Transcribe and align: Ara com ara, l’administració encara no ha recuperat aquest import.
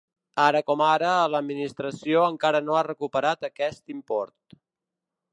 Ara 0.43 0.59
com 0.67 0.79
ara, 0.85 1.09
l’administració 1.33 2.23
encara 2.29 2.61
no 2.69 2.77
ha 2.77 2.81
recuperat 2.87 3.47
aquest 3.49 3.95
import. 3.97 4.57